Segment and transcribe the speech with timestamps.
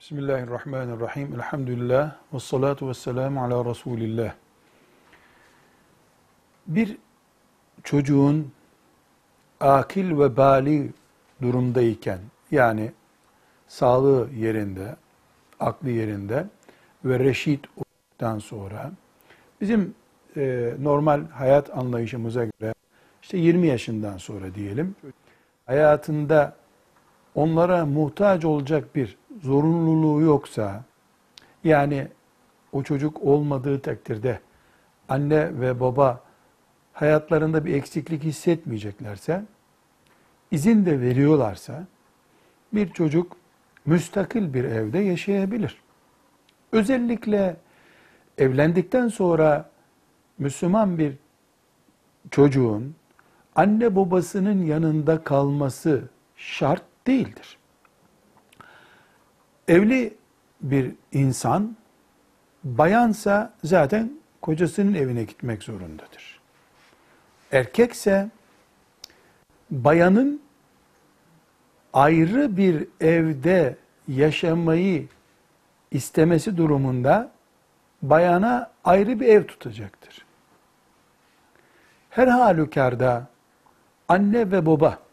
[0.00, 1.34] Bismillahirrahmanirrahim.
[1.34, 2.16] Elhamdülillah.
[2.34, 4.34] Ve salatu ve selamu ala Resulillah.
[6.66, 6.98] Bir
[7.82, 8.52] çocuğun
[9.60, 10.92] akil ve bali
[11.42, 12.18] durumdayken,
[12.50, 12.92] yani
[13.68, 14.96] sağlığı yerinde,
[15.60, 16.46] aklı yerinde
[17.04, 18.92] ve reşit olduktan sonra,
[19.60, 19.94] bizim
[20.36, 22.74] e, normal hayat anlayışımıza göre,
[23.22, 24.96] işte 20 yaşından sonra diyelim,
[25.66, 26.56] hayatında
[27.36, 30.84] onlara muhtaç olacak bir zorunluluğu yoksa,
[31.64, 32.08] yani
[32.72, 34.40] o çocuk olmadığı takdirde
[35.08, 36.20] anne ve baba
[36.92, 39.42] hayatlarında bir eksiklik hissetmeyeceklerse,
[40.50, 41.86] izin de veriyorlarsa,
[42.72, 43.36] bir çocuk
[43.86, 45.80] müstakil bir evde yaşayabilir.
[46.72, 47.56] Özellikle
[48.38, 49.70] evlendikten sonra
[50.38, 51.14] Müslüman bir
[52.30, 52.94] çocuğun
[53.56, 56.02] anne babasının yanında kalması
[56.36, 57.58] şart değildir.
[59.68, 60.14] Evli
[60.60, 61.76] bir insan
[62.64, 66.40] bayansa zaten kocasının evine gitmek zorundadır.
[67.52, 68.30] Erkekse
[69.70, 70.42] bayanın
[71.92, 73.76] ayrı bir evde
[74.08, 75.08] yaşamayı
[75.90, 77.30] istemesi durumunda
[78.02, 80.26] bayana ayrı bir ev tutacaktır.
[82.10, 83.26] Her halükarda
[84.08, 85.05] anne ve baba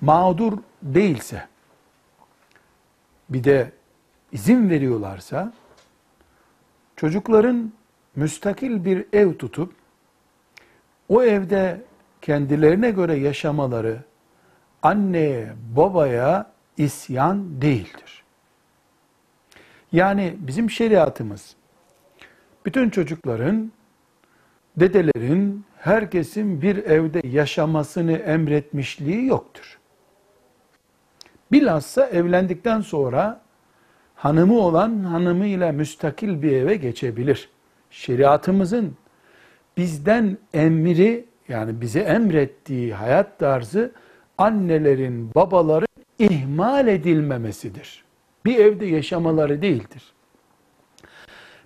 [0.00, 1.48] mağdur değilse
[3.28, 3.72] bir de
[4.32, 5.52] izin veriyorlarsa
[6.96, 7.72] çocukların
[8.16, 9.72] müstakil bir ev tutup
[11.08, 11.82] o evde
[12.22, 14.02] kendilerine göre yaşamaları
[14.82, 18.24] anneye, babaya isyan değildir.
[19.92, 21.56] Yani bizim şeriatımız
[22.66, 23.72] bütün çocukların,
[24.76, 29.78] dedelerin, herkesin bir evde yaşamasını emretmişliği yoktur.
[31.52, 33.40] Bilhassa evlendikten sonra
[34.14, 37.48] hanımı olan hanımıyla müstakil bir eve geçebilir.
[37.90, 38.96] Şeriatımızın
[39.76, 43.92] bizden emri yani bize emrettiği hayat tarzı
[44.38, 45.88] annelerin, babaların
[46.18, 48.04] ihmal edilmemesidir.
[48.44, 50.02] Bir evde yaşamaları değildir.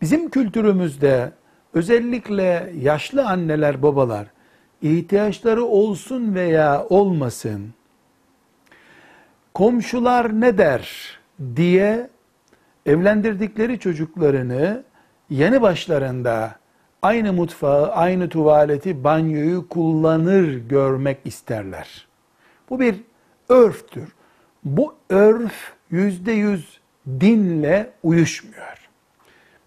[0.00, 1.32] Bizim kültürümüzde
[1.74, 4.26] özellikle yaşlı anneler, babalar
[4.82, 7.74] ihtiyaçları olsun veya olmasın
[9.54, 11.18] komşular ne der
[11.56, 12.10] diye
[12.86, 14.84] evlendirdikleri çocuklarını
[15.30, 16.56] yeni başlarında
[17.02, 22.06] aynı mutfağı, aynı tuvaleti, banyoyu kullanır görmek isterler.
[22.70, 22.96] Bu bir
[23.48, 24.08] örftür.
[24.64, 28.88] Bu örf yüzde yüz dinle uyuşmuyor.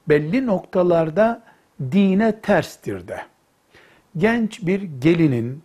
[0.09, 1.43] Belli noktalarda
[1.91, 3.19] dine terstir de.
[4.17, 5.63] Genç bir gelinin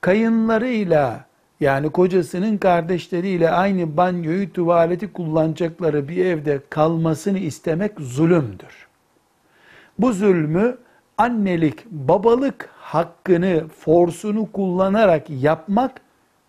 [0.00, 1.27] kayınlarıyla
[1.60, 8.86] yani kocasının kardeşleriyle aynı banyoyu, tuvaleti kullanacakları bir evde kalmasını istemek zulümdür.
[9.98, 10.78] Bu zulmü
[11.18, 16.00] annelik, babalık hakkını, forsunu kullanarak yapmak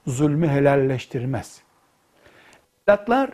[0.07, 1.61] zulmü helalleştirmez.
[2.87, 3.29] Evlatlar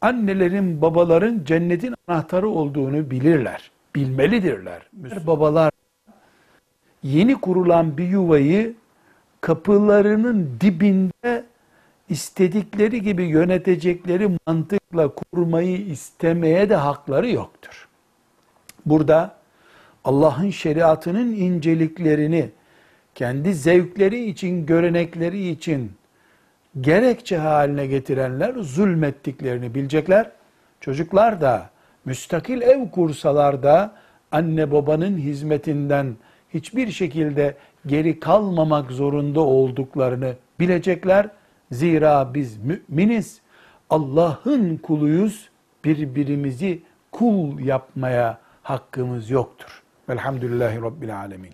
[0.00, 3.70] annelerin, babaların cennetin anahtarı olduğunu bilirler.
[3.94, 4.88] Bilmelidirler.
[5.26, 5.72] Babalar
[7.02, 8.74] yeni kurulan bir yuvayı
[9.40, 11.44] kapılarının dibinde
[12.08, 17.88] istedikleri gibi yönetecekleri mantıkla kurmayı istemeye de hakları yoktur.
[18.86, 19.34] Burada
[20.04, 22.50] Allah'ın şeriatının inceliklerini
[23.14, 25.92] kendi zevkleri için, görenekleri için
[26.80, 30.30] gerekçe haline getirenler zulmettiklerini bilecekler.
[30.80, 31.70] Çocuklar da
[32.04, 33.94] müstakil ev kursalar da
[34.32, 36.16] anne babanın hizmetinden
[36.54, 41.28] hiçbir şekilde geri kalmamak zorunda olduklarını bilecekler.
[41.72, 43.40] Zira biz müminiz,
[43.90, 45.48] Allah'ın kuluyuz,
[45.84, 46.82] birbirimizi
[47.12, 49.82] kul yapmaya hakkımız yoktur.
[50.08, 51.52] Velhamdülillahi Rabbil Alemin.